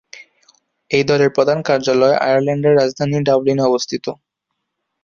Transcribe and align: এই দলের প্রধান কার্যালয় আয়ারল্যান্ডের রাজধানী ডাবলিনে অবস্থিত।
এই 0.91 1.03
দলের 1.03 1.29
প্রধান 1.35 1.59
কার্যালয় 1.67 2.15
আয়ারল্যান্ডের 2.19 2.77
রাজধানী 2.77 3.17
ডাবলিনে 3.27 3.63
অবস্থিত। 3.63 4.05